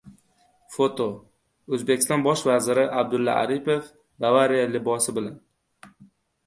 [0.75, 1.05] Foto:
[1.77, 3.93] O‘zbekiston bosh vaziri Abdulla Aripov
[4.27, 5.39] “Bavariya” libosi bilan